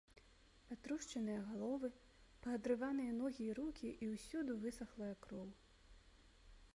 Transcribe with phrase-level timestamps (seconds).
[0.69, 1.89] Патрушчаныя галовы,
[2.45, 5.47] паадрываныя ногі і рукі і ўсюды высахлая кроў.